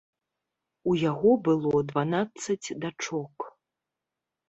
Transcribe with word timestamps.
У 0.91 0.95
яго 1.01 1.35
было 1.49 1.83
дванаццаць 1.91 2.67
дачок. 2.87 3.37